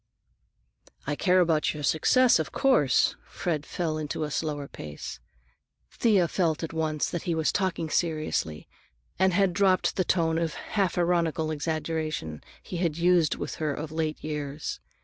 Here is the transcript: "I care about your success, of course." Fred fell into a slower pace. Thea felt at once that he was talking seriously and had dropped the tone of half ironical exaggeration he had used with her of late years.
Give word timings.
"I 1.05 1.15
care 1.15 1.41
about 1.41 1.75
your 1.75 1.83
success, 1.83 2.39
of 2.39 2.51
course." 2.51 3.15
Fred 3.23 3.67
fell 3.67 3.99
into 3.99 4.23
a 4.23 4.31
slower 4.31 4.67
pace. 4.67 5.19
Thea 5.91 6.27
felt 6.27 6.63
at 6.63 6.73
once 6.73 7.07
that 7.11 7.21
he 7.29 7.35
was 7.35 7.51
talking 7.51 7.87
seriously 7.87 8.67
and 9.19 9.31
had 9.31 9.53
dropped 9.53 9.97
the 9.97 10.03
tone 10.03 10.39
of 10.39 10.55
half 10.55 10.97
ironical 10.97 11.51
exaggeration 11.51 12.43
he 12.63 12.77
had 12.77 12.97
used 12.97 13.35
with 13.35 13.57
her 13.61 13.75
of 13.75 13.91
late 13.91 14.23
years. 14.23 14.79